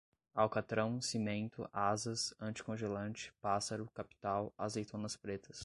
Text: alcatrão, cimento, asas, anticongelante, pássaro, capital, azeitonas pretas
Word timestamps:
alcatrão, 0.33 0.99
cimento, 0.99 1.69
asas, 1.71 2.33
anticongelante, 2.39 3.31
pássaro, 3.39 3.87
capital, 3.93 4.51
azeitonas 4.57 5.15
pretas 5.15 5.59